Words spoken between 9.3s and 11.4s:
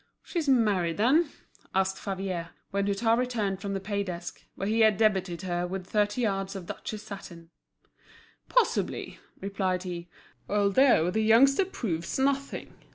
replied he, "although the